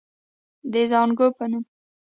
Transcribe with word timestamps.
د 0.71 0.73
زانګو 0.91 1.27
پۀ 1.37 1.45
نوم 1.51 1.63